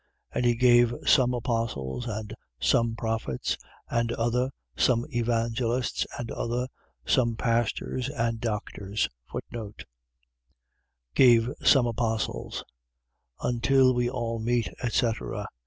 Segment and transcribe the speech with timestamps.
[0.33, 0.37] 4:11.
[0.37, 3.55] And he gave some apostles, and some prophets,
[3.87, 6.67] and other some evangelists, and other
[7.05, 9.07] some pastors and doctors:
[11.13, 12.63] Gave some apostles
[13.43, 15.45] Until we all meet, etc...